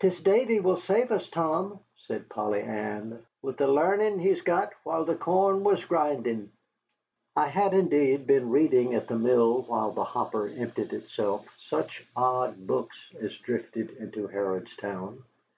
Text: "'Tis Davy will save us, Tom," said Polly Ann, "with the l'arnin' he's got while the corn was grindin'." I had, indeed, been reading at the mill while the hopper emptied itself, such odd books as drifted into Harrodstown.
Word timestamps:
"'Tis 0.00 0.22
Davy 0.22 0.58
will 0.58 0.78
save 0.78 1.12
us, 1.12 1.28
Tom," 1.28 1.78
said 1.96 2.30
Polly 2.30 2.62
Ann, 2.62 3.22
"with 3.42 3.58
the 3.58 3.66
l'arnin' 3.66 4.18
he's 4.18 4.40
got 4.40 4.72
while 4.84 5.04
the 5.04 5.14
corn 5.14 5.64
was 5.64 5.84
grindin'." 5.84 6.50
I 7.36 7.48
had, 7.48 7.74
indeed, 7.74 8.26
been 8.26 8.48
reading 8.48 8.94
at 8.94 9.06
the 9.06 9.18
mill 9.18 9.60
while 9.64 9.90
the 9.92 10.02
hopper 10.04 10.48
emptied 10.48 10.94
itself, 10.94 11.46
such 11.58 12.06
odd 12.16 12.66
books 12.66 13.12
as 13.20 13.36
drifted 13.36 13.90
into 13.98 14.26
Harrodstown. 14.28 15.22